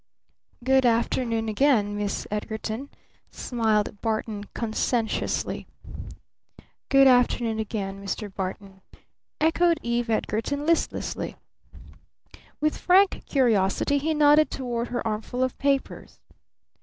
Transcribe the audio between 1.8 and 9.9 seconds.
Miss Edgarton," smiled Barton conscientiously. "Good afternoon again, Mr. Barton," echoed